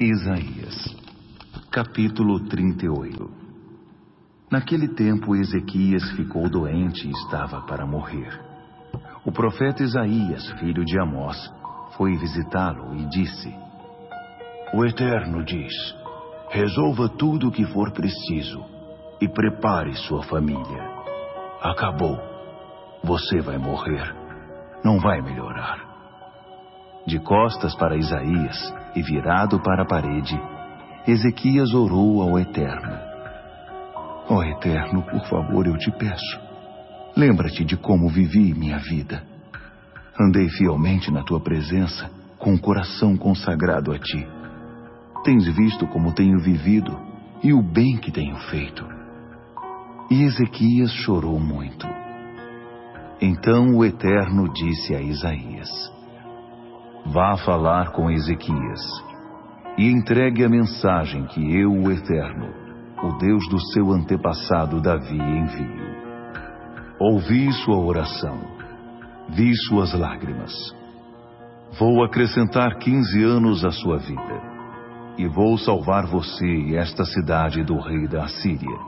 [0.00, 0.74] Isaías,
[1.70, 3.30] capítulo 38
[4.50, 8.40] Naquele tempo, Ezequias ficou doente e estava para morrer.
[9.24, 11.38] O profeta Isaías, filho de Amós,
[11.96, 13.54] foi visitá-lo e disse:
[14.74, 15.72] O Eterno diz:
[16.50, 18.64] Resolva tudo o que for preciso
[19.20, 20.82] e prepare sua família.
[21.62, 22.18] Acabou.
[23.04, 24.12] Você vai morrer.
[24.82, 25.83] Não vai melhorar.
[27.06, 30.40] De costas para Isaías, e virado para a parede,
[31.06, 32.98] Ezequias orou ao Eterno.
[34.28, 36.40] Ó oh, Eterno, por favor, eu te peço.
[37.14, 39.22] Lembra-te de como vivi minha vida.
[40.18, 44.26] Andei fielmente na tua presença, com o coração consagrado a ti.
[45.24, 46.98] Tens visto como tenho vivido
[47.42, 48.86] e o bem que tenho feito.
[50.10, 51.86] E Ezequias chorou muito.
[53.20, 55.70] Então o Eterno disse a Isaías:
[57.06, 58.80] Vá falar com Ezequias
[59.76, 62.48] e entregue a mensagem que eu, o Eterno,
[63.02, 65.94] o Deus do seu antepassado Davi, envio.
[66.98, 68.38] Ouvi sua oração,
[69.28, 70.52] vi suas lágrimas.
[71.78, 74.40] Vou acrescentar quinze anos à sua vida,
[75.18, 78.78] e vou salvar você e esta cidade do rei da Assíria.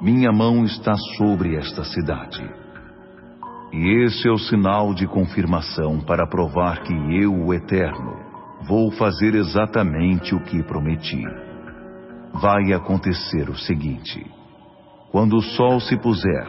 [0.00, 2.67] Minha mão está sobre esta cidade
[3.72, 8.16] e esse é o sinal de confirmação para provar que eu, o Eterno,
[8.66, 11.22] vou fazer exatamente o que prometi.
[12.34, 14.24] Vai acontecer o seguinte:
[15.10, 16.46] quando o sol se puser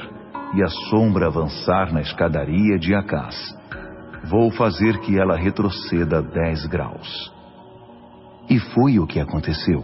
[0.54, 3.36] e a sombra avançar na escadaria de Acás,
[4.26, 7.34] vou fazer que ela retroceda dez graus.
[8.50, 9.84] E foi o que aconteceu.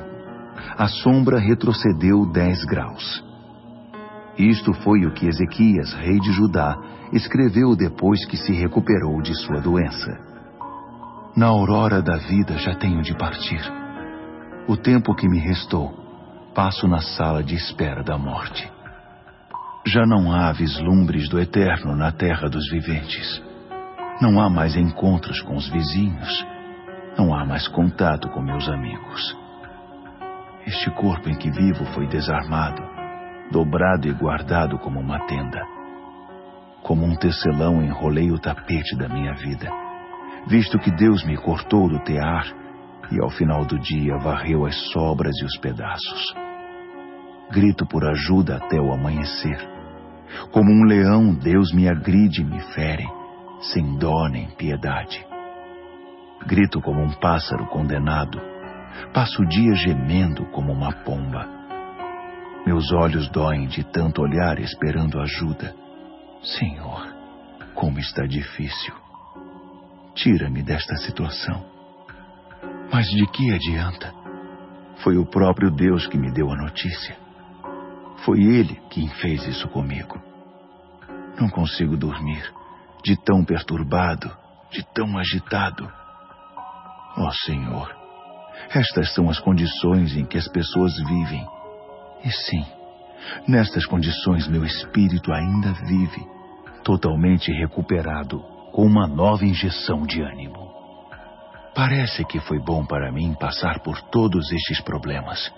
[0.78, 3.24] A sombra retrocedeu dez graus.
[4.38, 6.78] Isto foi o que Ezequias, rei de Judá,
[7.14, 10.20] escreveu depois que se recuperou de sua doença.
[11.38, 13.62] Na aurora da vida já tenho de partir.
[14.68, 15.94] O tempo que me restou,
[16.54, 18.70] passo na sala de espera da morte.
[19.86, 23.42] Já não há vislumbres do eterno na terra dos viventes.
[24.22, 26.46] Não há mais encontros com os vizinhos.
[27.18, 29.38] Não há mais contato com meus amigos.
[30.66, 32.82] Este corpo em que vivo foi desarmado,
[33.52, 35.62] dobrado e guardado como uma tenda.
[36.82, 39.70] Como um tecelão enrolei o tapete da minha vida,
[40.48, 42.46] visto que Deus me cortou do tear
[43.12, 46.36] e ao final do dia varreu as sobras e os pedaços.
[47.52, 49.58] Grito por ajuda até o amanhecer.
[50.52, 53.08] Como um leão, Deus me agride e me fere,
[53.62, 55.26] sem dó nem piedade.
[56.48, 58.42] Grito como um pássaro condenado,
[59.14, 61.55] passo o dia gemendo como uma pomba.
[62.66, 65.76] Meus olhos doem de tanto olhar esperando ajuda.
[66.42, 67.14] Senhor,
[67.76, 68.94] como está difícil.
[70.16, 71.64] Tira-me desta situação.
[72.92, 74.12] Mas de que adianta?
[75.04, 77.16] Foi o próprio Deus que me deu a notícia.
[78.24, 80.20] Foi Ele quem fez isso comigo.
[81.40, 82.52] Não consigo dormir,
[83.04, 84.36] de tão perturbado,
[84.72, 85.88] de tão agitado.
[87.18, 87.96] Ó oh, Senhor,
[88.70, 91.46] estas são as condições em que as pessoas vivem.
[92.26, 92.66] E sim,
[93.48, 96.26] nestas condições meu espírito ainda vive
[96.84, 98.40] totalmente recuperado,
[98.72, 100.66] com uma nova injeção de ânimo.
[101.74, 105.52] Parece que foi bom para mim passar por todos estes problemas.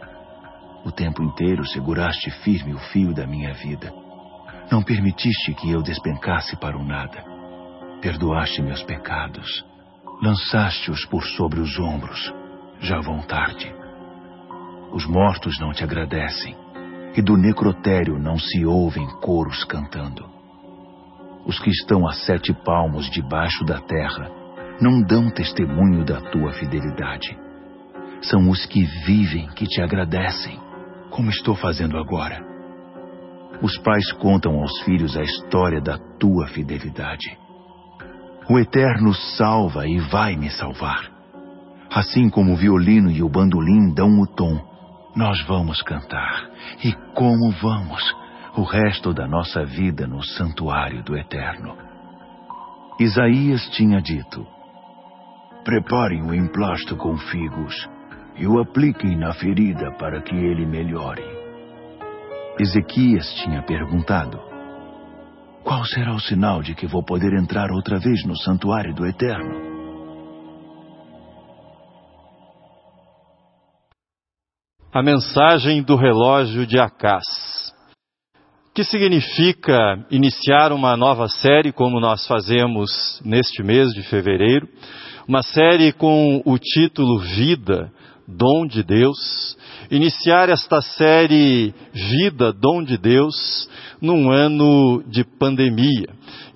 [0.86, 3.94] O tempo inteiro seguraste firme o fio da minha vida.
[4.72, 7.24] Não permitiste que eu despencasse para o nada.
[8.02, 9.66] Perdoaste meus pecados.
[10.22, 12.34] Lançaste-os por sobre os ombros.
[12.80, 13.74] Já vão tarde.
[14.92, 16.56] Os mortos não te agradecem,
[17.16, 20.26] e do necrotério não se ouvem coros cantando.
[21.46, 24.30] Os que estão a sete palmos debaixo da terra
[24.82, 27.38] não dão testemunho da tua fidelidade.
[28.22, 30.60] São os que vivem que te agradecem,
[31.10, 32.46] como estou fazendo agora.
[33.62, 37.38] Os pais contam aos filhos a história da tua fidelidade.
[38.50, 41.12] O Eterno salva e vai me salvar.
[41.90, 44.77] Assim como o violino e o bandolim dão o tom,
[45.18, 46.50] nós vamos cantar.
[46.84, 48.16] E como vamos!
[48.58, 51.78] o resto da nossa vida no santuário do Eterno.
[53.00, 54.46] Isaías tinha dito:
[55.64, 57.88] Preparem o emplasto com figos
[58.36, 61.24] e o apliquem na ferida para que ele melhore.
[62.60, 64.40] Ezequias tinha perguntado:
[65.64, 69.77] Qual será o sinal de que vou poder entrar outra vez no santuário do Eterno?
[74.94, 77.26] A mensagem do relógio de Acás.
[78.74, 79.76] Que significa
[80.10, 84.66] iniciar uma nova série, como nós fazemos neste mês de fevereiro,
[85.28, 87.92] uma série com o título Vida,
[88.26, 89.58] Dom de Deus,
[89.92, 93.70] iniciar esta série Vida, Dom de Deus,
[94.02, 96.08] num ano de pandemia,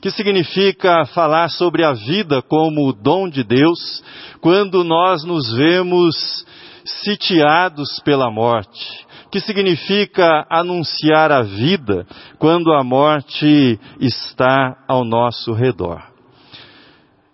[0.02, 4.02] que significa falar sobre a vida como dom de Deus,
[4.40, 6.46] quando nós nos vemos
[6.86, 12.06] sitiados pela morte, que significa anunciar a vida
[12.38, 16.02] quando a morte está ao nosso redor.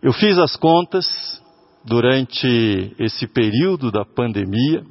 [0.01, 1.41] Eu fiz as contas
[1.83, 4.83] durante esse período da pandemia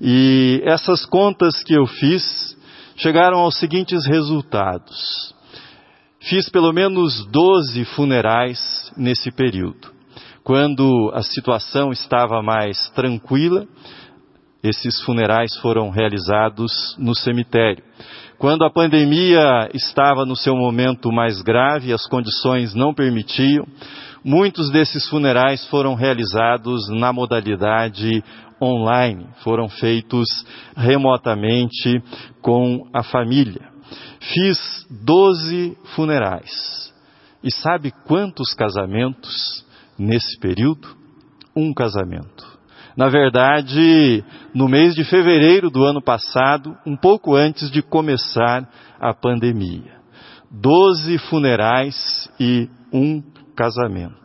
[0.00, 2.56] e essas contas que eu fiz
[2.96, 5.34] chegaram aos seguintes resultados.
[6.20, 9.99] Fiz pelo menos 12 funerais nesse período.
[10.50, 13.68] Quando a situação estava mais tranquila,
[14.64, 17.84] esses funerais foram realizados no cemitério.
[18.36, 23.64] Quando a pandemia estava no seu momento mais grave, as condições não permitiam,
[24.24, 28.20] muitos desses funerais foram realizados na modalidade
[28.60, 30.26] online, foram feitos
[30.76, 32.02] remotamente
[32.42, 33.68] com a família.
[34.18, 36.92] Fiz 12 funerais.
[37.40, 39.69] E sabe quantos casamentos
[40.00, 40.88] nesse período?
[41.54, 42.58] Um casamento.
[42.96, 44.24] Na verdade,
[44.54, 48.66] no mês de fevereiro do ano passado, um pouco antes de começar
[48.98, 50.00] a pandemia.
[50.50, 53.22] Doze funerais e um
[53.54, 54.18] casamento.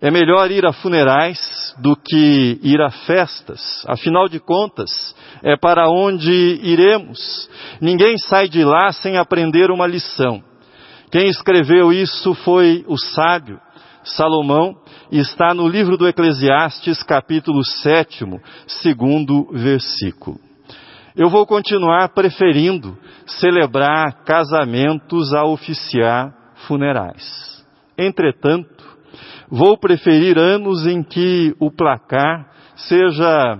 [0.00, 3.84] É melhor ir a funerais do que ir a festas.
[3.86, 7.48] Afinal de contas, é para onde iremos.
[7.80, 10.42] Ninguém sai de lá sem aprender uma lição.
[11.10, 13.60] Quem escreveu isso foi o sábio
[14.04, 14.76] Salomão
[15.10, 18.26] está no livro do Eclesiastes, capítulo 7,
[18.66, 20.38] segundo versículo.
[21.16, 26.34] Eu vou continuar preferindo celebrar casamentos a oficiar
[26.66, 27.64] funerais.
[27.96, 28.84] Entretanto,
[29.48, 33.58] vou preferir anos em que o placar seja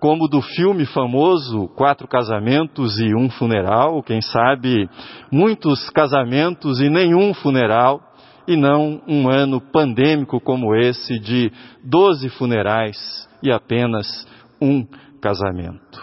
[0.00, 4.90] como do filme famoso Quatro Casamentos e um Funeral, quem sabe
[5.30, 8.00] muitos casamentos e nenhum funeral,
[8.46, 11.52] e não um ano pandêmico como esse de
[11.82, 14.06] doze funerais e apenas
[14.60, 14.86] um
[15.20, 16.02] casamento.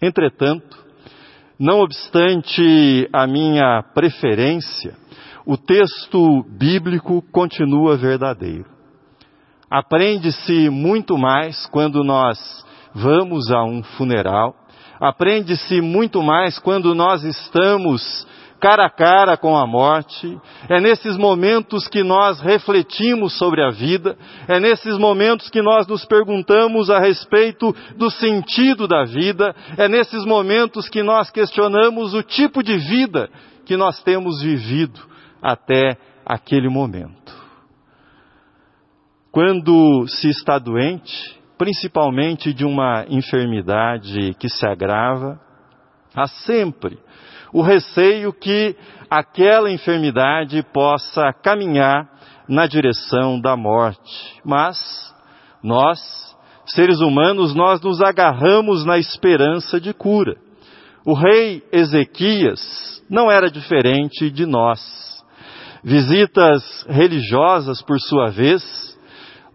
[0.00, 0.76] Entretanto,
[1.58, 4.94] não obstante a minha preferência,
[5.46, 8.66] o texto bíblico continua verdadeiro.
[9.70, 12.38] Aprende-se muito mais quando nós
[12.94, 14.54] vamos a um funeral,
[15.00, 18.26] aprende-se muito mais quando nós estamos
[18.66, 20.36] cara a cara com a morte,
[20.68, 24.18] é nesses momentos que nós refletimos sobre a vida,
[24.48, 30.24] é nesses momentos que nós nos perguntamos a respeito do sentido da vida, é nesses
[30.24, 33.30] momentos que nós questionamos o tipo de vida
[33.64, 35.00] que nós temos vivido
[35.40, 37.32] até aquele momento.
[39.30, 45.38] Quando se está doente, principalmente de uma enfermidade que se agrava,
[46.16, 46.98] há sempre
[47.52, 48.76] o receio que
[49.10, 52.08] aquela enfermidade possa caminhar
[52.48, 54.40] na direção da morte.
[54.44, 54.78] Mas
[55.62, 55.98] nós,
[56.66, 60.36] seres humanos, nós nos agarramos na esperança de cura.
[61.04, 64.80] O rei Ezequias não era diferente de nós.
[65.82, 68.62] Visitas religiosas, por sua vez,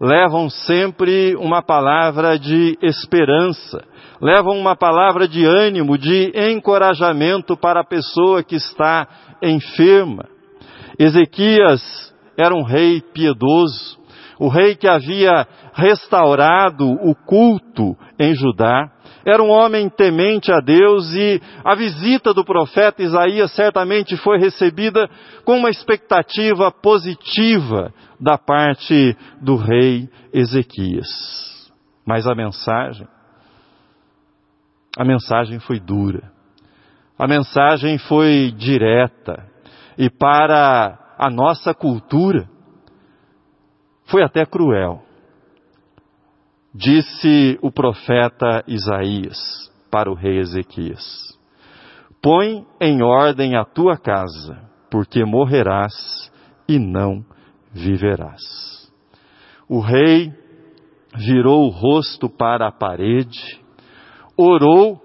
[0.00, 3.84] levam sempre uma palavra de esperança,
[4.22, 9.08] levam uma palavra de ânimo, de encorajamento para a pessoa que está
[9.42, 10.28] enferma.
[10.96, 13.98] Ezequias era um rei piedoso,
[14.38, 18.88] o rei que havia restaurado o culto em Judá,
[19.24, 25.08] era um homem temente a Deus e a visita do profeta Isaías certamente foi recebida
[25.44, 31.08] com uma expectativa positiva da parte do rei Ezequias.
[32.04, 33.06] Mas a mensagem
[34.96, 36.30] a mensagem foi dura.
[37.18, 39.46] A mensagem foi direta.
[39.96, 42.48] E para a nossa cultura,
[44.04, 45.02] foi até cruel.
[46.74, 51.38] Disse o profeta Isaías para o rei Ezequias:
[52.20, 54.58] Põe em ordem a tua casa,
[54.90, 56.30] porque morrerás
[56.68, 57.24] e não
[57.72, 58.40] viverás.
[59.68, 60.32] O rei
[61.14, 63.61] virou o rosto para a parede
[64.36, 65.00] orou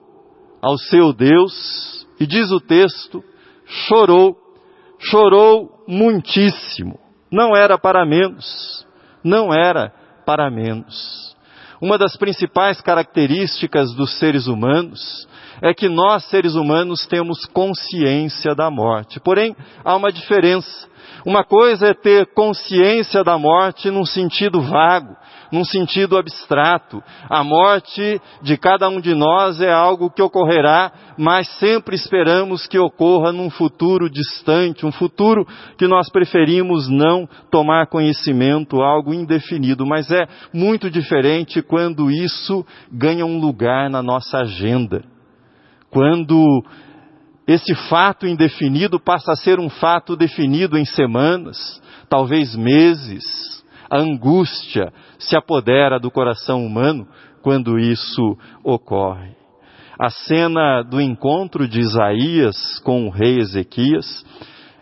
[0.61, 3.23] ao seu Deus e diz o texto,
[3.65, 4.35] chorou,
[4.99, 6.99] chorou muitíssimo.
[7.31, 8.85] Não era para menos,
[9.23, 9.91] não era
[10.25, 11.35] para menos.
[11.81, 15.27] Uma das principais características dos seres humanos
[15.61, 19.19] é que nós, seres humanos, temos consciência da morte.
[19.19, 20.87] Porém, há uma diferença.
[21.25, 25.15] Uma coisa é ter consciência da morte num sentido vago,
[25.51, 27.03] num sentido abstrato.
[27.29, 32.79] A morte de cada um de nós é algo que ocorrerá, mas sempre esperamos que
[32.79, 35.45] ocorra num futuro distante, um futuro
[35.77, 39.85] que nós preferimos não tomar conhecimento, algo indefinido.
[39.85, 45.03] Mas é muito diferente quando isso ganha um lugar na nossa agenda.
[45.89, 46.63] Quando
[47.47, 53.23] esse fato indefinido passa a ser um fato definido em semanas, talvez meses,
[53.89, 57.07] a angústia se apodera do coração humano
[57.41, 59.31] quando isso ocorre.
[59.97, 64.25] A cena do encontro de Isaías com o rei Ezequias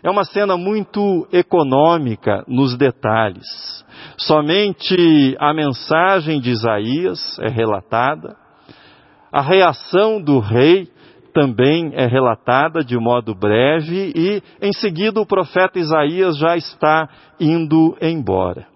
[0.02, 3.46] é uma cena muito econômica nos detalhes.
[4.18, 8.36] Somente a mensagem de Isaías é relatada,
[9.32, 10.88] a reação do rei
[11.36, 17.06] também é relatada de modo breve e, em seguida, o profeta Isaías já está
[17.38, 18.66] indo embora.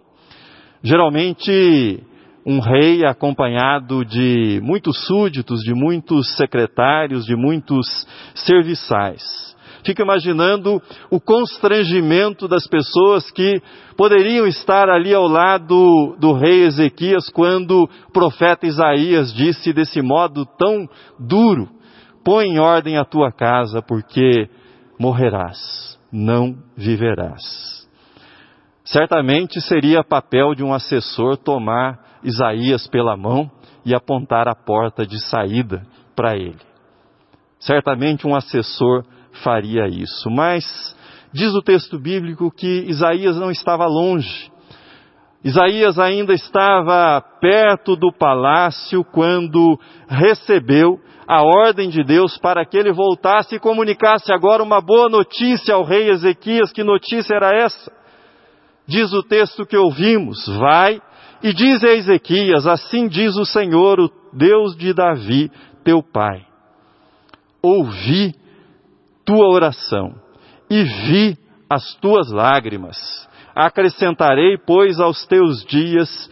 [0.83, 2.05] Geralmente,
[2.45, 7.87] um rei acompanhado de muitos súditos, de muitos secretários, de muitos
[8.35, 9.23] serviçais.
[9.83, 13.63] Fica imaginando o constrangimento das pessoas que
[13.97, 20.45] poderiam estar ali ao lado do rei Ezequias quando o profeta Isaías disse desse modo
[20.59, 20.87] tão
[21.19, 21.80] duro:
[22.25, 24.49] Põe em ordem a tua casa, porque
[24.99, 27.89] morrerás, não viverás.
[28.85, 33.51] Certamente seria papel de um assessor tomar Isaías pela mão
[33.85, 36.59] e apontar a porta de saída para ele.
[37.59, 39.05] Certamente um assessor
[39.43, 40.65] faria isso, mas
[41.33, 44.50] diz o texto bíblico que Isaías não estava longe.
[45.43, 49.79] Isaías ainda estava perto do palácio quando
[50.09, 55.75] recebeu a ordem de Deus para que ele voltasse e comunicasse agora uma boa notícia
[55.75, 56.73] ao rei Ezequias.
[56.73, 58.01] Que notícia era essa?
[58.91, 61.01] diz o texto que ouvimos, vai
[61.43, 65.51] e diz a Ezequias, assim diz o Senhor, o Deus de Davi,
[65.85, 66.45] teu pai.
[67.63, 68.35] Ouvi
[69.25, 70.13] tua oração
[70.69, 71.39] e vi
[71.71, 72.97] as tuas lágrimas.
[73.55, 76.31] Acrescentarei, pois, aos teus dias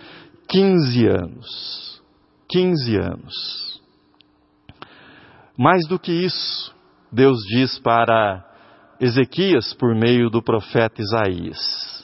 [0.49, 2.03] quinze anos.
[2.49, 3.81] Quinze anos.
[5.57, 6.75] Mais do que isso,
[7.13, 8.45] Deus diz para
[9.01, 11.99] Ezequias por meio do profeta Isaías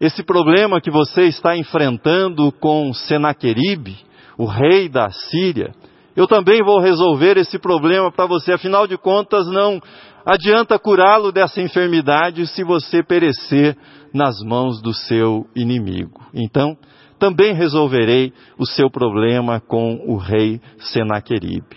[0.00, 3.96] esse problema que você está enfrentando com Senaqueribe,
[4.36, 5.72] o rei da Síria,
[6.14, 8.52] eu também vou resolver esse problema para você.
[8.52, 9.80] Afinal de contas, não
[10.24, 13.76] adianta curá-lo dessa enfermidade se você perecer
[14.16, 16.20] nas mãos do seu inimigo.
[16.34, 16.76] Então,
[17.18, 21.76] também resolverei o seu problema com o rei Senaqueribe.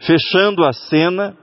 [0.00, 1.36] Fechando a cena,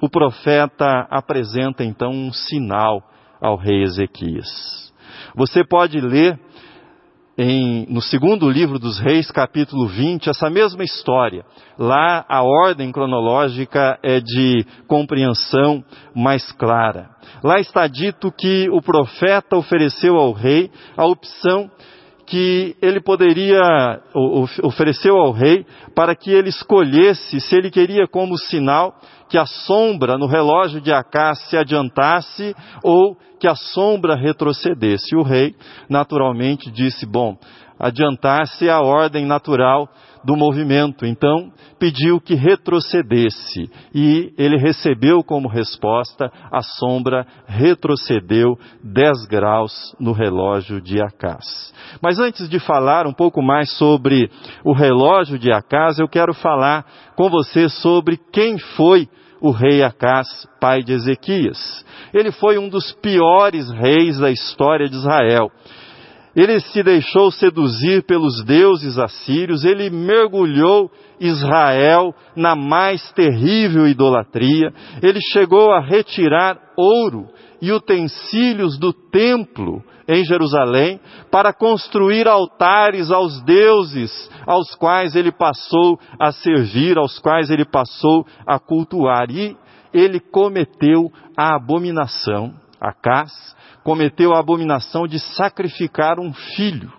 [0.00, 3.02] o profeta apresenta então um sinal
[3.40, 4.92] ao rei Ezequias.
[5.34, 6.38] Você pode ler
[7.38, 11.44] em, no segundo livro dos Reis, capítulo 20, essa mesma história.
[11.78, 17.08] Lá a ordem cronológica é de compreensão mais clara.
[17.44, 21.70] Lá está dito que o profeta ofereceu ao rei a opção
[22.28, 23.62] que ele poderia,
[24.62, 28.94] ofereceu ao rei para que ele escolhesse se ele queria como sinal
[29.30, 35.16] que a sombra no relógio de Acás se adiantasse ou que a sombra retrocedesse.
[35.16, 35.54] O rei,
[35.88, 37.36] naturalmente, disse: Bom,
[37.78, 39.88] adiantar-se a ordem natural
[40.28, 41.06] do movimento.
[41.06, 43.70] Então, pediu que retrocedesse.
[43.94, 51.72] E ele recebeu como resposta: a sombra retrocedeu 10 graus no relógio de Acás.
[52.02, 54.30] Mas antes de falar um pouco mais sobre
[54.62, 56.84] o relógio de Acás, eu quero falar
[57.16, 59.08] com você sobre quem foi
[59.40, 60.28] o rei Acás,
[60.60, 61.84] pai de Ezequias.
[62.12, 65.50] Ele foi um dos piores reis da história de Israel.
[66.38, 75.18] Ele se deixou seduzir pelos deuses assírios, ele mergulhou Israel na mais terrível idolatria, ele
[75.32, 77.26] chegou a retirar ouro
[77.60, 85.98] e utensílios do templo em Jerusalém para construir altares aos deuses aos quais ele passou
[86.20, 89.28] a servir, aos quais ele passou a cultuar.
[89.28, 89.56] E
[89.92, 93.32] ele cometeu a abominação, Acás,
[93.84, 96.92] cometeu a abominação de sacrificar um filho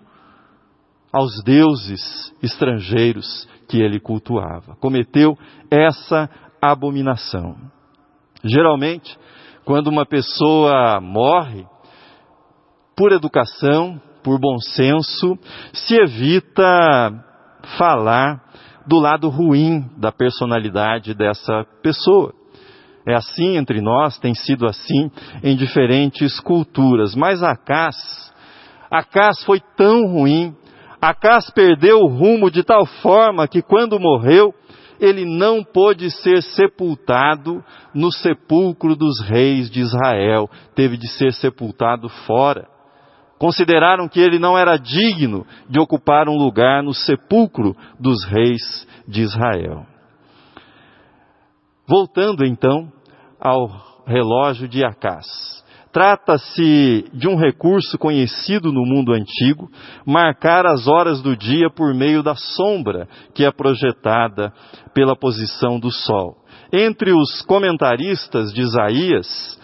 [1.11, 4.75] aos deuses estrangeiros que ele cultuava.
[4.79, 5.37] Cometeu
[5.69, 6.29] essa
[6.61, 7.55] abominação.
[8.43, 9.17] Geralmente,
[9.65, 11.65] quando uma pessoa morre,
[12.95, 15.37] por educação, por bom senso,
[15.73, 17.25] se evita
[17.77, 18.43] falar
[18.85, 22.33] do lado ruim da personalidade dessa pessoa.
[23.09, 25.09] É assim entre nós, tem sido assim
[25.43, 27.15] em diferentes culturas.
[27.15, 27.95] Mas Acás,
[28.91, 30.55] Acás foi tão ruim,
[31.01, 34.53] Acás perdeu o rumo de tal forma que quando morreu,
[34.99, 37.63] ele não pôde ser sepultado
[37.95, 42.67] no sepulcro dos reis de Israel, teve de ser sepultado fora.
[43.39, 49.21] Consideraram que ele não era digno de ocupar um lugar no sepulcro dos reis de
[49.21, 49.83] Israel.
[51.87, 52.91] Voltando então
[53.39, 53.69] ao
[54.05, 55.25] relógio de Acás.
[55.91, 59.67] Trata-se de um recurso conhecido no mundo antigo,
[60.05, 64.53] marcar as horas do dia por meio da sombra que é projetada
[64.93, 66.37] pela posição do sol.
[66.71, 69.59] Entre os comentaristas de Isaías,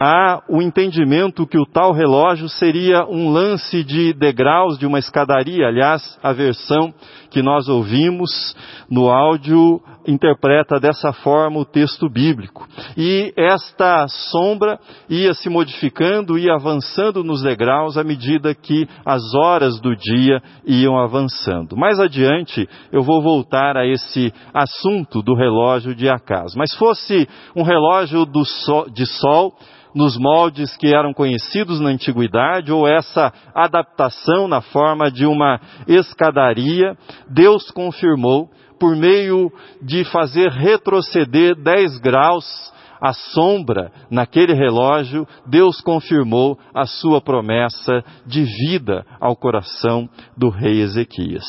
[0.00, 5.68] há o entendimento que o tal relógio seria um lance de degraus de uma escadaria.
[5.68, 6.92] Aliás, a versão
[7.30, 8.56] que nós ouvimos
[8.90, 12.66] no áudio interpreta dessa forma o texto bíblico.
[12.96, 14.78] E esta sombra
[15.08, 20.98] ia se modificando, ia avançando nos degraus à medida que as horas do dia iam
[20.98, 21.76] avançando.
[21.76, 26.54] Mais adiante, eu vou voltar a esse assunto do relógio de Acas.
[26.54, 29.54] Mas fosse um relógio sol, de sol,
[29.94, 36.96] nos moldes que eram conhecidos na antiguidade, ou essa adaptação na forma de uma escadaria,
[37.28, 38.48] Deus confirmou
[38.82, 47.20] por meio de fazer retroceder 10 graus a sombra naquele relógio, Deus confirmou a sua
[47.20, 51.44] promessa de vida ao coração do rei Ezequias.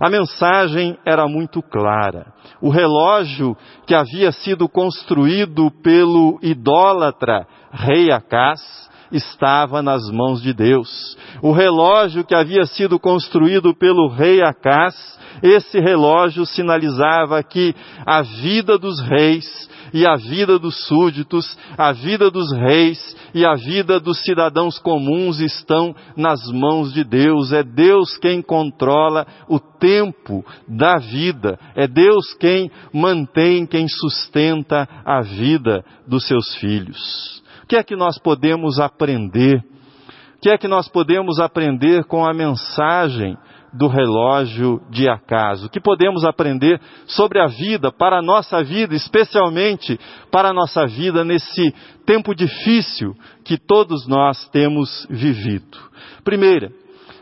[0.00, 2.32] A mensagem era muito clara.
[2.62, 3.54] O relógio
[3.86, 11.16] que havia sido construído pelo idólatra rei Acás estava nas mãos de Deus.
[11.40, 14.94] O relógio que havia sido construído pelo rei Acás,
[15.42, 22.28] esse relógio sinalizava que a vida dos reis e a vida dos súditos, a vida
[22.28, 27.52] dos reis e a vida dos cidadãos comuns estão nas mãos de Deus.
[27.52, 31.58] É Deus quem controla o tempo da vida.
[31.76, 37.43] É Deus quem mantém, quem sustenta a vida dos seus filhos.
[37.64, 39.56] O que é que nós podemos aprender?
[40.36, 43.38] O que é que nós podemos aprender com a mensagem
[43.72, 45.66] do relógio de acaso?
[45.66, 49.98] O que podemos aprender sobre a vida, para a nossa vida, especialmente
[50.30, 51.74] para a nossa vida nesse
[52.04, 55.78] tempo difícil que todos nós temos vivido?
[56.22, 56.70] Primeira,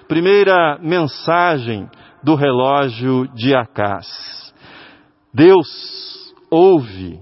[0.08, 1.88] primeira mensagem
[2.20, 4.52] do relógio de Acás.
[5.32, 7.20] Deus ouve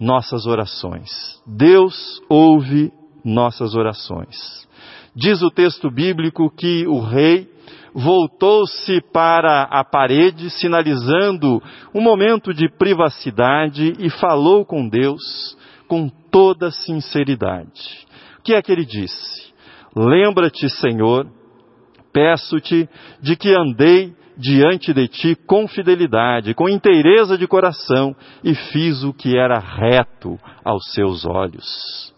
[0.00, 1.10] nossas orações.
[1.46, 2.90] Deus ouve
[3.22, 4.66] nossas orações.
[5.14, 7.48] Diz o texto bíblico que o rei
[7.92, 11.62] voltou-se para a parede, sinalizando
[11.94, 18.06] um momento de privacidade e falou com Deus com toda sinceridade.
[18.38, 19.52] O que é que ele disse?
[19.94, 21.26] Lembra-te, Senhor,
[22.12, 22.88] peço-te
[23.20, 29.12] de que andei diante de ti com fidelidade, com inteireza de coração e fiz o
[29.12, 32.12] que era reto aos seus olhos.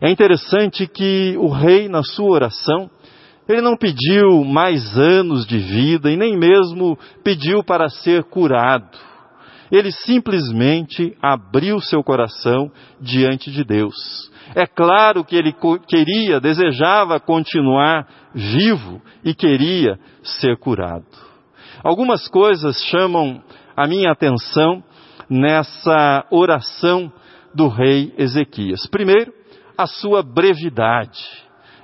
[0.00, 2.90] É interessante que o rei, na sua oração,
[3.48, 8.96] ele não pediu mais anos de vida e nem mesmo pediu para ser curado.
[9.70, 13.94] Ele simplesmente abriu seu coração diante de Deus.
[14.54, 15.54] É claro que ele
[15.88, 21.31] queria, desejava continuar vivo e queria ser curado.
[21.82, 23.42] Algumas coisas chamam
[23.76, 24.82] a minha atenção
[25.28, 27.12] nessa oração
[27.54, 28.86] do rei Ezequias.
[28.86, 29.32] Primeiro,
[29.76, 31.20] a sua brevidade.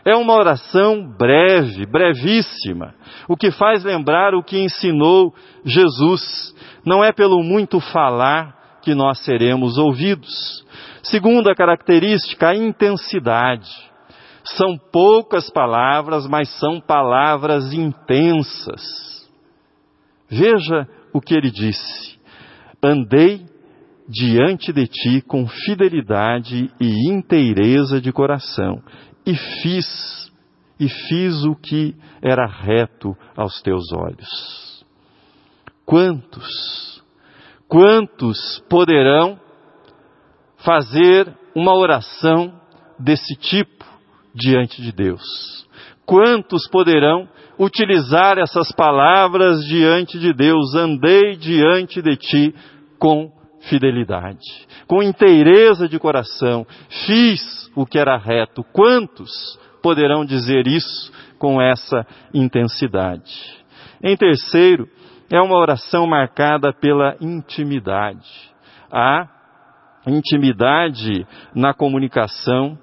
[0.05, 2.95] É uma oração breve, brevíssima,
[3.29, 5.35] o que faz lembrar o que ensinou
[5.65, 6.55] Jesus.
[6.85, 10.65] Não é pelo muito falar que nós seremos ouvidos.
[11.03, 13.69] Segunda característica, a intensidade.
[14.45, 19.18] São poucas palavras, mas são palavras intensas.
[20.31, 22.19] Veja o que ele disse:
[22.83, 23.47] Andei
[24.09, 28.83] diante de ti com fidelidade e inteireza de coração,
[29.27, 30.33] e fiz,
[30.81, 34.85] e fiz o que era reto aos teus olhos.
[35.85, 37.03] Quantos,
[37.67, 39.39] quantos poderão
[40.59, 42.61] fazer uma oração
[42.99, 43.85] desse tipo
[44.35, 45.23] diante de Deus?
[46.05, 50.75] Quantos poderão utilizar essas palavras diante de Deus?
[50.75, 52.55] Andei diante de ti
[52.99, 56.67] com fidelidade, com inteireza de coração,
[57.07, 58.65] fiz o que era reto.
[58.73, 59.31] Quantos
[59.83, 63.33] poderão dizer isso com essa intensidade?
[64.03, 64.89] Em terceiro,
[65.31, 68.29] é uma oração marcada pela intimidade.
[68.91, 69.29] Há
[70.07, 72.79] intimidade na comunicação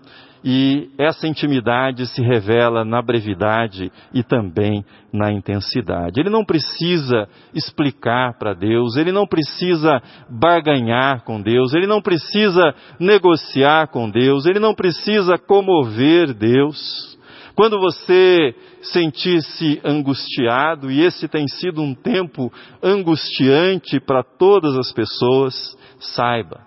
[0.48, 6.20] e essa intimidade se revela na brevidade e também na intensidade.
[6.20, 12.76] Ele não precisa explicar para Deus, ele não precisa barganhar com Deus, ele não precisa
[13.00, 17.18] negociar com Deus, ele não precisa comover Deus.
[17.56, 18.54] Quando você
[18.84, 22.54] sentir-se angustiado, e esse tem sido um tempo
[22.84, 26.65] angustiante para todas as pessoas, saiba,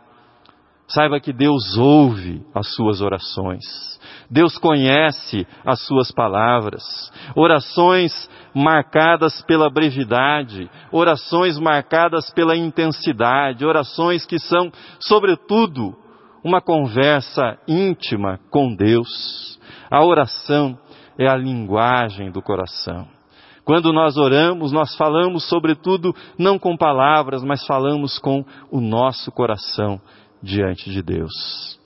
[0.88, 3.62] Saiba que Deus ouve as suas orações.
[4.30, 6.82] Deus conhece as suas palavras.
[7.36, 8.12] Orações
[8.54, 15.94] marcadas pela brevidade, orações marcadas pela intensidade, orações que são, sobretudo,
[16.42, 19.58] uma conversa íntima com Deus.
[19.90, 20.78] A oração
[21.18, 23.06] é a linguagem do coração.
[23.62, 30.00] Quando nós oramos, nós falamos, sobretudo, não com palavras, mas falamos com o nosso coração
[30.42, 31.78] diante de Deus.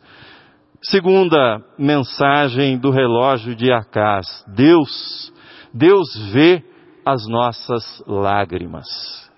[0.82, 4.26] Segunda mensagem do relógio de Acás.
[4.48, 5.32] Deus,
[5.72, 6.64] Deus vê
[7.06, 8.86] as nossas lágrimas.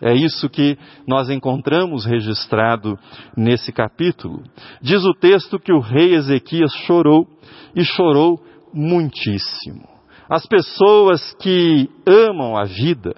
[0.01, 2.99] É isso que nós encontramos registrado
[3.37, 4.43] nesse capítulo.
[4.83, 7.27] Diz o texto que o rei Ezequias chorou
[7.75, 9.89] e chorou muitíssimo.
[10.29, 13.15] As pessoas que amam a vida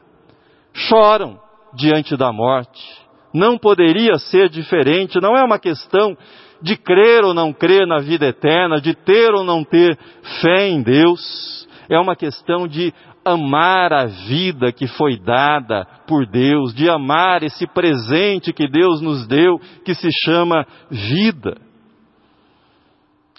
[0.72, 1.40] choram
[1.74, 3.05] diante da morte,
[3.36, 6.16] não poderia ser diferente, não é uma questão
[6.62, 9.98] de crer ou não crer na vida eterna, de ter ou não ter
[10.40, 16.74] fé em Deus, é uma questão de amar a vida que foi dada por Deus,
[16.74, 21.58] de amar esse presente que Deus nos deu, que se chama vida.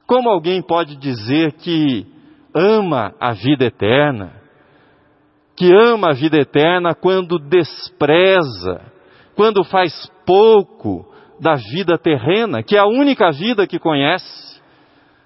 [0.05, 2.05] Como alguém pode dizer que
[2.53, 4.33] ama a vida eterna,
[5.55, 8.96] que ama a vida eterna quando despreza
[9.37, 11.05] quando faz pouco
[11.39, 14.59] da vida terrena, que é a única vida que conhece,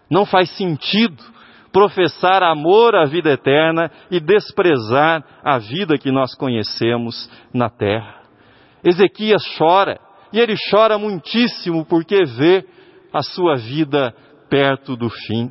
[0.09, 1.23] não faz sentido
[1.71, 8.23] professar amor à vida eterna e desprezar a vida que nós conhecemos na terra.
[8.83, 9.97] Ezequias chora,
[10.33, 12.65] e ele chora muitíssimo porque vê
[13.13, 14.13] a sua vida
[14.49, 15.49] perto do fim.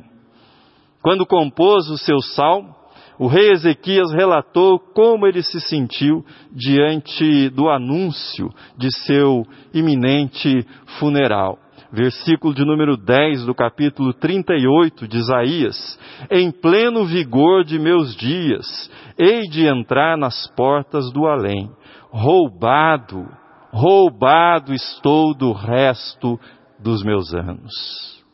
[1.01, 2.75] Quando compôs o seu salmo,
[3.21, 10.65] o rei Ezequias relatou como ele se sentiu diante do anúncio de seu iminente
[10.97, 11.59] funeral.
[11.93, 15.99] Versículo de número 10 do capítulo 38 de Isaías:
[16.31, 21.69] Em pleno vigor de meus dias, hei de entrar nas portas do além.
[22.09, 23.23] Roubado,
[23.71, 26.39] roubado estou do resto
[26.79, 28.25] dos meus anos.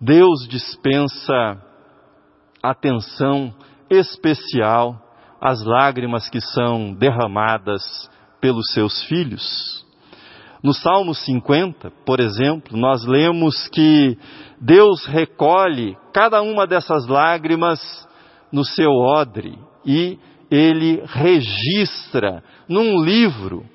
[0.00, 1.71] Deus dispensa
[2.62, 3.52] atenção
[3.90, 4.96] especial
[5.40, 7.82] às lágrimas que são derramadas
[8.40, 9.84] pelos seus filhos.
[10.62, 14.16] No Salmo 50, por exemplo, nós lemos que
[14.60, 17.80] Deus recolhe cada uma dessas lágrimas
[18.52, 23.66] no seu odre e ele registra num livro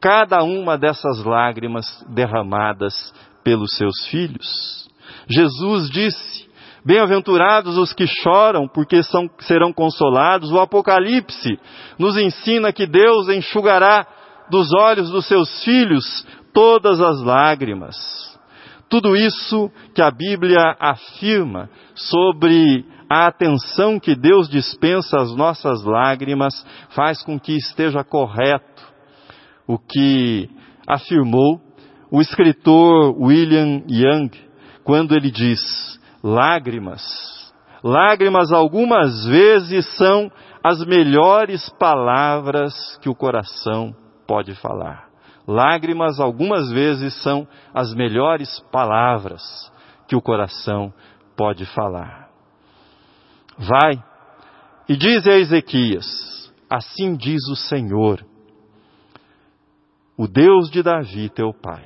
[0.00, 4.88] cada uma dessas lágrimas derramadas pelos seus filhos.
[5.28, 6.48] Jesus disse:
[6.84, 10.50] Bem-aventurados os que choram, porque são, serão consolados.
[10.50, 11.58] O Apocalipse
[11.98, 14.06] nos ensina que Deus enxugará
[14.50, 17.96] dos olhos dos seus filhos todas as lágrimas.
[18.88, 26.54] Tudo isso que a Bíblia afirma sobre a atenção que Deus dispensa às nossas lágrimas
[26.90, 28.82] faz com que esteja correto
[29.66, 30.50] o que
[30.86, 31.60] afirmou
[32.10, 34.30] o escritor William Young
[34.84, 35.60] quando ele diz:
[36.22, 37.02] lágrimas.
[37.82, 40.30] Lágrimas algumas vezes são
[40.62, 43.94] as melhores palavras que o coração
[44.26, 45.08] pode falar.
[45.46, 49.42] Lágrimas algumas vezes são as melhores palavras
[50.06, 50.92] que o coração
[51.36, 52.28] pode falar.
[53.58, 54.02] Vai
[54.88, 56.06] e diz a Ezequias:
[56.70, 58.24] Assim diz o Senhor,
[60.16, 61.84] o Deus de Davi, teu pai,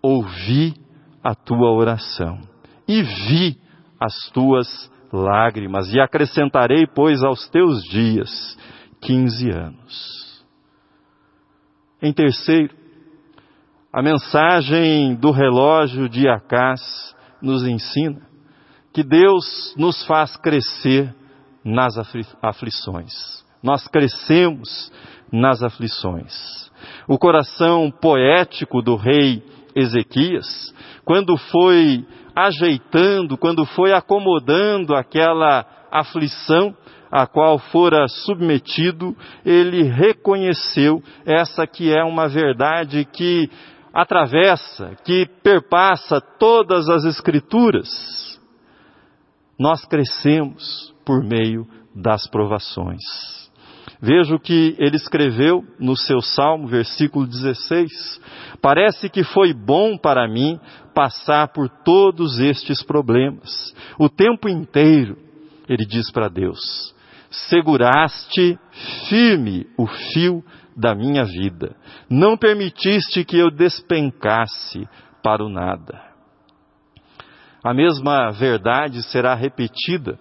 [0.00, 0.74] ouvi
[1.22, 2.40] a tua oração
[2.88, 3.65] e vi
[4.00, 8.58] as tuas lágrimas, e acrescentarei, pois, aos teus dias
[9.00, 10.44] quinze anos.
[12.02, 12.74] Em terceiro,
[13.92, 18.26] a mensagem do relógio de Acás nos ensina
[18.92, 21.14] que Deus nos faz crescer
[21.64, 21.96] nas
[22.42, 23.12] aflições.
[23.62, 24.92] Nós crescemos
[25.32, 26.70] nas aflições.
[27.08, 29.42] O coração poético do rei
[29.76, 36.74] Ezequias, quando foi ajeitando, quando foi acomodando aquela aflição
[37.10, 43.48] a qual fora submetido, ele reconheceu essa que é uma verdade que
[43.94, 47.88] atravessa, que perpassa todas as Escrituras,
[49.58, 53.00] nós crescemos por meio das provações.
[54.00, 58.20] Veja o que ele escreveu no seu salmo, versículo 16.
[58.60, 60.60] Parece que foi bom para mim
[60.94, 63.74] passar por todos estes problemas.
[63.98, 65.16] O tempo inteiro,
[65.68, 66.94] ele diz para Deus:
[67.30, 68.58] seguraste
[69.08, 70.44] firme o fio
[70.76, 71.74] da minha vida,
[72.10, 74.86] não permitiste que eu despencasse
[75.22, 76.04] para o nada.
[77.64, 80.20] A mesma verdade será repetida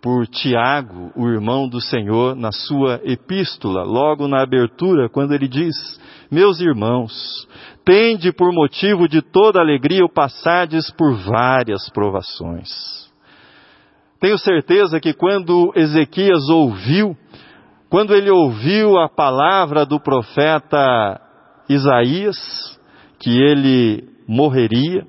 [0.00, 5.74] por Tiago, o irmão do Senhor, na sua epístola, logo na abertura, quando ele diz:
[6.30, 7.12] Meus irmãos,
[7.84, 12.68] tende por motivo de toda alegria o passardes por várias provações.
[14.20, 17.16] Tenho certeza que quando Ezequias ouviu,
[17.88, 21.20] quando ele ouviu a palavra do profeta
[21.68, 22.36] Isaías,
[23.18, 25.06] que ele morreria,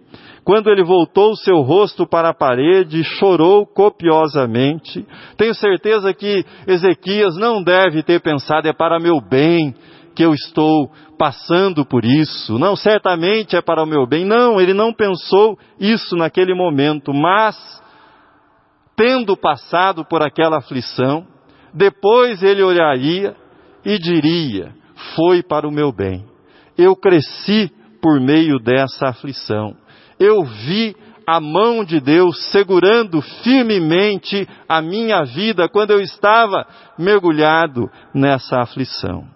[0.50, 5.06] quando ele voltou seu rosto para a parede, chorou copiosamente.
[5.38, 9.76] Tenho certeza que Ezequias não deve ter pensado, é para meu bem
[10.16, 12.58] que eu estou passando por isso.
[12.58, 14.26] Não, certamente é para o meu bem.
[14.26, 17.56] Não, ele não pensou isso naquele momento, mas,
[18.96, 21.28] tendo passado por aquela aflição,
[21.76, 23.36] depois ele olharia
[23.86, 24.74] e diria:
[25.16, 26.26] Foi para o meu bem.
[26.76, 29.78] Eu cresci por meio dessa aflição
[30.20, 36.66] eu vi a mão de Deus segurando firmemente a minha vida quando eu estava
[36.98, 39.28] mergulhado nessa aflição.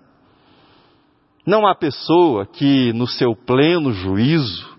[1.45, 4.73] Não há pessoa que, no seu pleno juízo,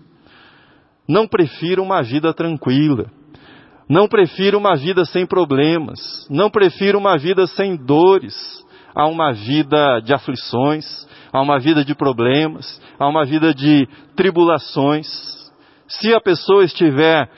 [1.07, 3.05] não prefira uma vida tranquila,
[3.87, 8.35] não prefira uma vida sem problemas, não prefira uma vida sem dores,
[8.95, 10.85] a uma vida de aflições,
[11.31, 15.34] a uma vida de problemas, a uma vida de tribulações.
[15.87, 17.29] Se a pessoa estiver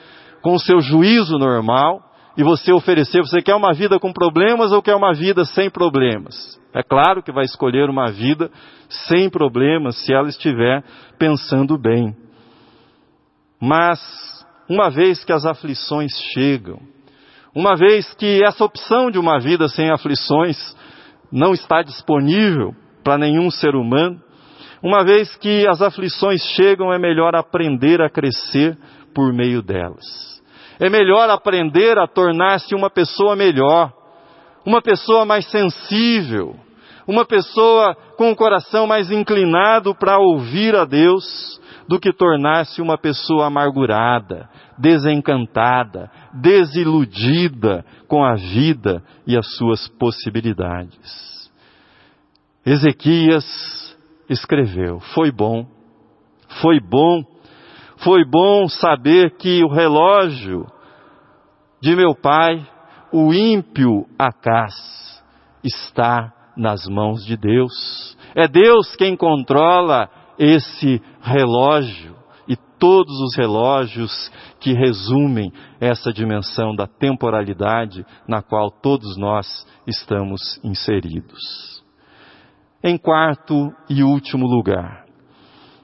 [0.42, 2.02] com o seu juízo normal
[2.36, 6.58] e você oferecer, você quer uma vida com problemas ou quer uma vida sem problemas?
[6.72, 8.50] É claro que vai escolher uma vida
[8.88, 10.82] sem problemas se ela estiver
[11.18, 12.14] pensando bem.
[13.60, 13.98] Mas,
[14.68, 16.78] uma vez que as aflições chegam,
[17.54, 20.56] uma vez que essa opção de uma vida sem aflições
[21.32, 24.20] não está disponível para nenhum ser humano,
[24.82, 28.76] uma vez que as aflições chegam, é melhor aprender a crescer
[29.14, 30.04] por meio delas.
[30.78, 33.92] É melhor aprender a tornar-se uma pessoa melhor,
[34.64, 36.54] uma pessoa mais sensível,
[37.06, 42.98] uma pessoa com o coração mais inclinado para ouvir a Deus, do que tornar-se uma
[42.98, 51.50] pessoa amargurada, desencantada, desiludida com a vida e as suas possibilidades.
[52.64, 53.87] Ezequias
[54.28, 55.66] escreveu: Foi bom,
[56.60, 57.22] foi bom,
[57.98, 60.66] foi bom saber que o relógio
[61.80, 62.66] de meu pai,
[63.12, 64.74] o ímpio Acás,
[65.62, 68.16] está nas mãos de Deus.
[68.34, 76.86] É Deus quem controla esse relógio e todos os relógios que resumem essa dimensão da
[76.86, 81.78] temporalidade na qual todos nós estamos inseridos.
[82.82, 85.04] Em quarto e último lugar,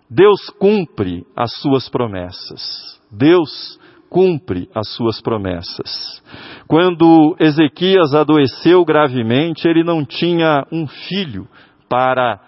[0.09, 3.01] Deus cumpre as suas promessas.
[3.11, 3.79] Deus
[4.09, 6.23] cumpre as suas promessas.
[6.69, 11.49] Quando Ezequias adoeceu gravemente, ele não tinha um filho
[11.89, 12.39] para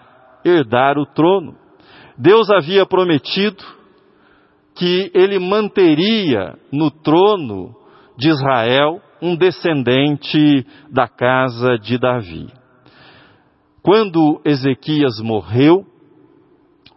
[0.45, 1.57] herdar o trono.
[2.17, 3.63] Deus havia prometido
[4.75, 7.75] que ele manteria no trono
[8.17, 12.47] de Israel um descendente da casa de Davi.
[13.87, 15.85] Quando Ezequias morreu,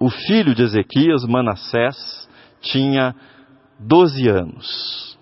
[0.01, 2.29] o filho de Ezequias, Manassés,
[2.61, 3.15] tinha
[3.79, 5.17] 12 anos.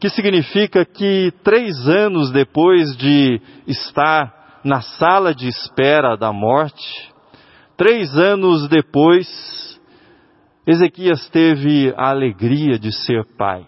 [0.00, 7.14] Que significa que três anos depois de estar na sala de espera da morte,
[7.76, 9.80] três anos depois,
[10.66, 13.64] Ezequias teve a alegria de ser pai,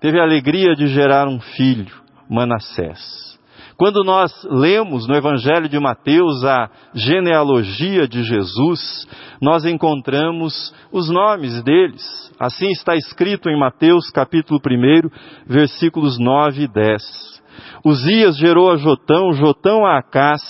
[0.00, 1.92] teve a alegria de gerar um filho,
[2.30, 3.33] Manassés.
[3.76, 9.06] Quando nós lemos no Evangelho de Mateus a genealogia de Jesus,
[9.40, 12.32] nós encontramos os nomes deles.
[12.38, 15.08] Assim está escrito em Mateus capítulo 1,
[15.46, 17.42] versículos 9 e 10.
[17.84, 20.40] Uzias gerou a Jotão, Jotão a Acás,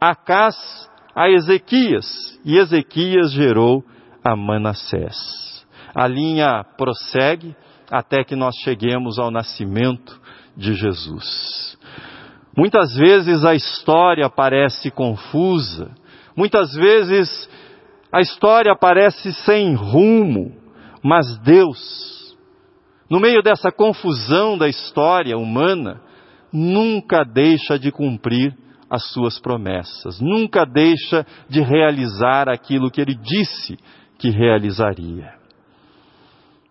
[0.00, 0.56] Acás
[1.14, 2.06] a Ezequias,
[2.44, 3.84] e Ezequias gerou
[4.24, 5.64] a Manassés.
[5.94, 7.54] A linha prossegue
[7.88, 10.20] até que nós cheguemos ao nascimento
[10.56, 11.73] de Jesus.
[12.56, 15.90] Muitas vezes a história parece confusa,
[16.36, 17.48] muitas vezes
[18.14, 20.54] A história parece sem rumo,
[21.02, 22.36] mas Deus,
[23.10, 26.00] no meio dessa confusão da história humana,
[26.52, 28.56] nunca deixa de cumprir
[28.88, 33.76] as suas promessas, nunca deixa de realizar aquilo que ele disse
[34.16, 35.34] que realizaria.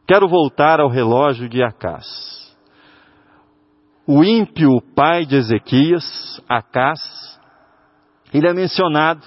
[0.07, 2.42] Quero voltar ao relógio de Acás.
[4.05, 6.99] O ímpio pai de Ezequias, Acás,
[8.33, 9.25] ele é mencionado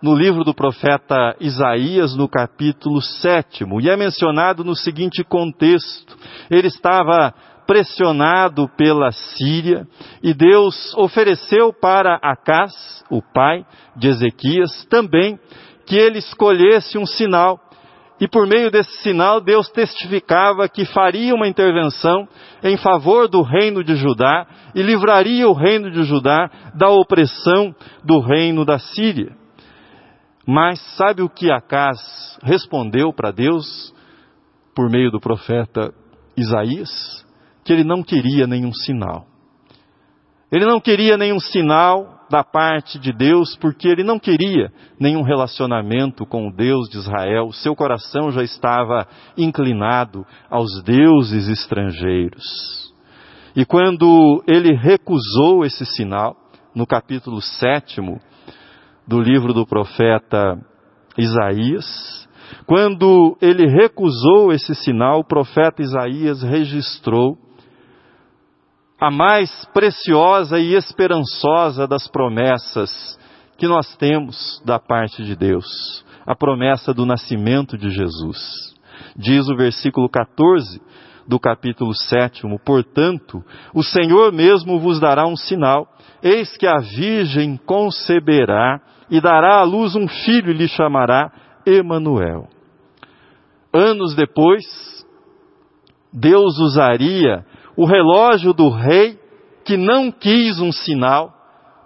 [0.00, 6.16] no livro do profeta Isaías, no capítulo 7, e é mencionado no seguinte contexto:
[6.48, 7.34] ele estava
[7.66, 9.84] pressionado pela Síria
[10.22, 15.40] e Deus ofereceu para Acás, o pai de Ezequias, também
[15.86, 17.58] que ele escolhesse um sinal
[18.20, 22.28] e por meio desse sinal, Deus testificava que faria uma intervenção
[22.62, 27.74] em favor do reino de Judá e livraria o reino de Judá da opressão
[28.04, 29.36] do reino da Síria.
[30.46, 33.92] Mas sabe o que Acas respondeu para Deus
[34.74, 35.92] por meio do profeta
[36.36, 37.24] Isaías?
[37.64, 39.26] Que ele não queria nenhum sinal.
[40.52, 46.24] Ele não queria nenhum sinal da parte de Deus, porque ele não queria nenhum relacionamento
[46.26, 49.06] com o Deus de Israel, seu coração já estava
[49.36, 52.92] inclinado aos deuses estrangeiros.
[53.54, 56.36] E quando ele recusou esse sinal,
[56.74, 58.00] no capítulo 7
[59.06, 60.58] do livro do profeta
[61.16, 62.28] Isaías,
[62.66, 67.38] quando ele recusou esse sinal, o profeta Isaías registrou
[69.04, 73.18] a mais preciosa e esperançosa das promessas
[73.58, 78.74] que nós temos da parte de Deus, a promessa do nascimento de Jesus.
[79.14, 80.80] Diz o versículo 14
[81.28, 85.86] do capítulo 7, portanto, o Senhor mesmo vos dará um sinal,
[86.22, 91.30] eis que a virgem conceberá e dará à luz um filho e lhe chamará
[91.66, 92.48] Emanuel.
[93.70, 94.64] Anos depois,
[96.10, 97.44] Deus usaria
[97.76, 99.18] o relógio do rei,
[99.64, 101.32] que não quis um sinal,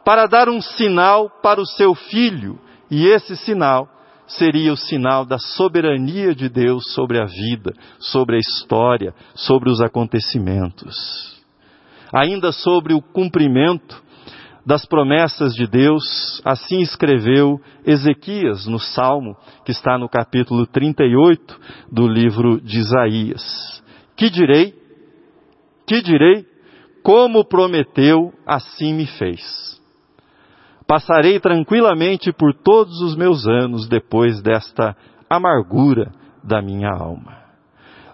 [0.04, 2.58] para dar um sinal para o seu filho,
[2.90, 3.88] e esse sinal
[4.26, 9.80] seria o sinal da soberania de Deus sobre a vida, sobre a história, sobre os
[9.80, 10.96] acontecimentos.
[12.12, 14.02] Ainda sobre o cumprimento
[14.64, 21.58] das promessas de Deus, assim escreveu Ezequias no Salmo, que está no capítulo 38
[21.90, 23.82] do livro de Isaías.
[24.14, 24.77] Que direi?
[25.88, 26.44] Que direi?
[27.02, 29.80] Como prometeu, assim me fez.
[30.86, 34.94] Passarei tranquilamente por todos os meus anos depois desta
[35.30, 36.12] amargura
[36.44, 37.38] da minha alma.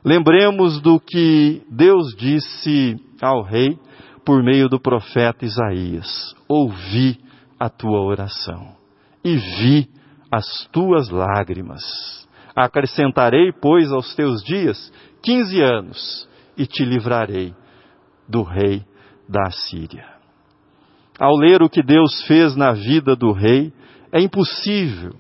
[0.05, 3.77] Lembremos do que Deus disse ao rei
[4.25, 7.19] por meio do profeta Isaías: Ouvi
[7.59, 8.77] a tua oração
[9.25, 9.89] e vi
[10.31, 11.83] as tuas lágrimas.
[12.55, 17.53] Acrescentarei, pois, aos teus dias quinze anos e te livrarei
[18.29, 18.85] do rei
[19.29, 20.07] da Assíria.
[21.19, 23.73] Ao ler o que Deus fez na vida do rei,
[24.13, 25.15] é impossível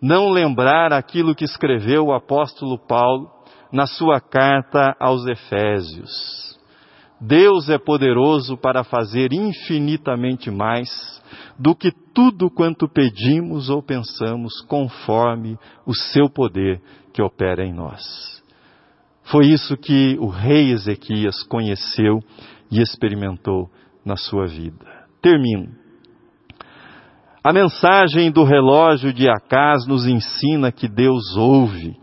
[0.00, 3.28] não lembrar aquilo que escreveu o apóstolo Paulo
[3.72, 6.56] na sua carta aos Efésios.
[7.20, 10.88] Deus é poderoso para fazer infinitamente mais
[11.58, 16.80] do que tudo quanto pedimos ou pensamos, conforme o seu poder
[17.12, 18.37] que opera em nós.
[19.30, 22.20] Foi isso que o rei Ezequias conheceu
[22.70, 23.68] e experimentou
[24.04, 24.86] na sua vida.
[25.20, 25.68] Termino.
[27.44, 31.94] A mensagem do relógio de Acás nos ensina que Deus ouve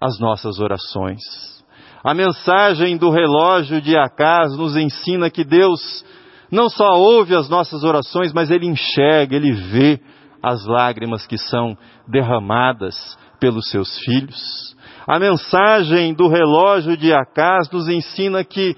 [0.00, 1.20] as nossas orações.
[2.02, 6.04] A mensagem do relógio de Acás nos ensina que Deus
[6.50, 10.00] não só ouve as nossas orações, mas Ele enxerga, Ele vê
[10.42, 11.76] as lágrimas que são
[12.08, 14.74] derramadas pelos seus filhos.
[15.10, 18.76] A mensagem do relógio de Acás nos ensina que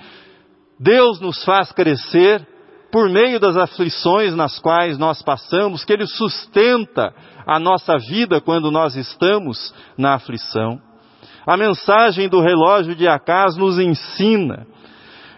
[0.81, 2.49] Deus nos faz crescer
[2.91, 7.13] por meio das aflições nas quais nós passamos, que Ele sustenta
[7.47, 10.81] a nossa vida quando nós estamos na aflição.
[11.47, 14.67] A mensagem do relógio de Acás nos ensina,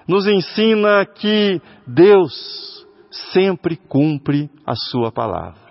[0.07, 2.87] nos ensina que Deus
[3.33, 5.64] sempre cumpre a Sua palavra.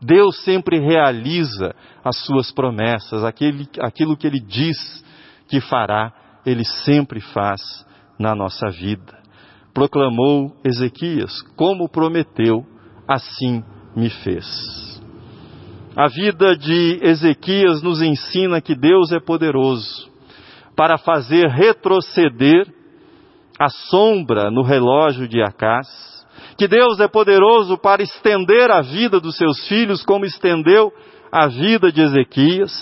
[0.00, 1.74] Deus sempre realiza
[2.04, 5.04] as suas promessas, aquele, aquilo que Ele diz
[5.48, 6.12] que fará,
[6.44, 7.60] Ele sempre faz
[8.18, 9.18] na nossa vida.
[9.72, 12.64] Proclamou Ezequias, como prometeu,
[13.08, 13.62] assim
[13.94, 14.46] me fez.
[15.96, 20.10] A vida de Ezequias nos ensina que Deus é poderoso
[20.76, 22.66] para fazer retroceder
[23.58, 26.15] a sombra no relógio de Acás
[26.56, 30.92] que Deus é poderoso para estender a vida dos seus filhos, como estendeu
[31.30, 32.72] a vida de Ezequias,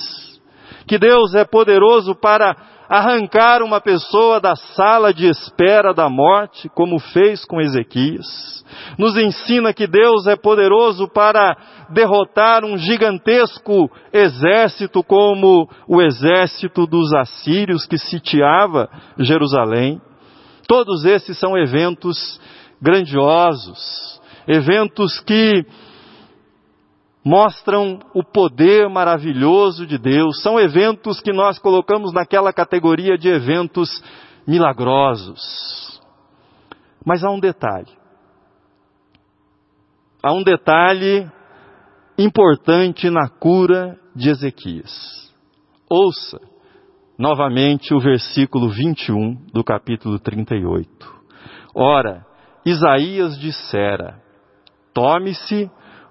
[0.87, 2.57] que Deus é poderoso para
[2.89, 8.65] arrancar uma pessoa da sala de espera da morte, como fez com Ezequias.
[8.99, 11.57] Nos ensina que Deus é poderoso para
[11.91, 20.01] derrotar um gigantesco exército como o exército dos assírios que sitiava Jerusalém.
[20.67, 22.41] Todos esses são eventos
[22.85, 25.65] grandiosos, eventos que
[27.25, 33.89] mostram o poder maravilhoso de Deus, são eventos que nós colocamos naquela categoria de eventos
[34.47, 35.99] milagrosos.
[37.03, 37.91] Mas há um detalhe.
[40.23, 41.27] Há um detalhe
[42.19, 45.33] importante na cura de Ezequias.
[45.89, 46.39] Ouça
[47.19, 50.91] novamente o versículo 21 do capítulo 38.
[51.75, 52.27] Ora,
[52.65, 54.23] Isaías dissera:
[54.93, 55.71] Tome-se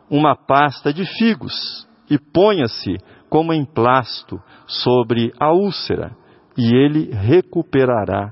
[0.10, 2.98] uma pasta de figos e ponha-se
[3.30, 6.16] como emplasto sobre a úlcera,
[6.58, 8.32] e ele recuperará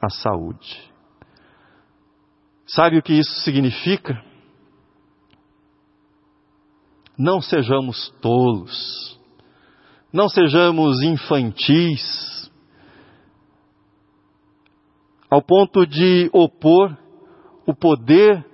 [0.00, 0.92] a saúde.
[2.66, 4.22] Sabe o que isso significa?
[7.18, 9.18] Não sejamos tolos,
[10.12, 12.50] não sejamos infantis,
[15.30, 16.96] ao ponto de opor
[17.66, 18.44] o poder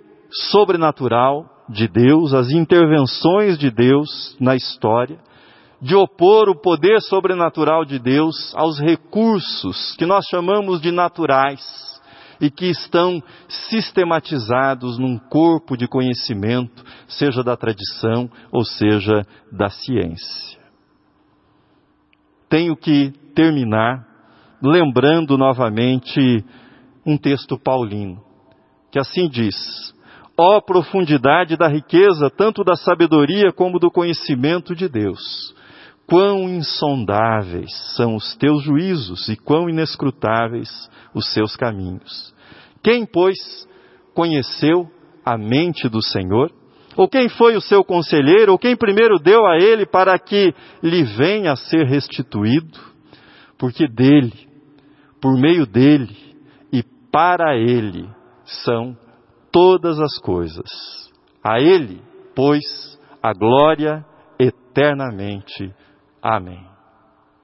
[0.51, 5.19] sobrenatural de Deus, as intervenções de Deus na história,
[5.81, 11.61] de opor o poder sobrenatural de Deus aos recursos que nós chamamos de naturais
[12.41, 20.61] e que estão sistematizados num corpo de conhecimento, seja da tradição ou seja da ciência.
[22.49, 24.07] Tenho que terminar
[24.63, 26.45] lembrando novamente
[27.05, 28.23] um texto paulino,
[28.93, 29.57] que assim diz:
[30.39, 35.55] Ó oh, profundidade da riqueza, tanto da sabedoria como do conhecimento de Deus.
[36.07, 40.69] Quão insondáveis são os teus juízos e quão inescrutáveis
[41.15, 42.35] os seus caminhos.
[42.83, 43.37] Quem, pois,
[44.15, 44.91] conheceu
[45.25, 46.53] a mente do Senhor?
[46.95, 48.53] Ou quem foi o seu conselheiro?
[48.53, 52.79] Ou quem primeiro deu a ele para que lhe venha a ser restituído?
[53.57, 54.35] Porque dele,
[55.21, 56.15] por meio dele
[56.71, 58.07] e para ele
[58.45, 58.97] são
[59.51, 60.69] todas as coisas.
[61.43, 62.01] A Ele,
[62.35, 64.05] pois, a glória
[64.39, 65.75] eternamente.
[66.21, 66.72] Amém.